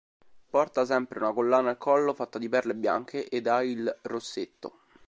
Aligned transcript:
Porta 0.49 0.83
sempre 0.83 1.19
una 1.19 1.31
collana 1.31 1.69
al 1.69 1.77
collo 1.77 2.15
fatta 2.15 2.39
di 2.39 2.49
perle 2.49 2.73
bianche 2.73 3.29
ed 3.29 3.45
ha 3.45 3.61
il 3.63 3.99
rossetto. 4.01 4.79